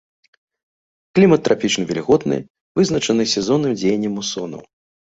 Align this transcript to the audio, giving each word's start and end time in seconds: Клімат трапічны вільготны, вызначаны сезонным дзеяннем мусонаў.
Клімат 1.19 1.41
трапічны 1.49 1.87
вільготны, 1.93 2.37
вызначаны 2.81 3.31
сезонным 3.37 3.71
дзеяннем 3.81 4.13
мусонаў. 4.23 4.69